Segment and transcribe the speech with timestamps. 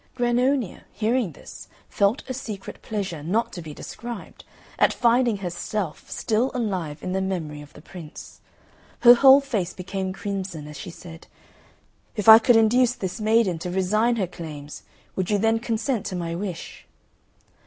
[0.15, 4.43] Grannonia, hearing this, felt a secret pleasure not to be described
[4.79, 8.41] at finding herself still alive in the memory of the Prince.
[9.01, 11.27] Her whole face became crimson as she said,
[12.15, 14.81] "If I could induce this maiden to resign her claims,
[15.15, 16.87] would you then consent to my wish?"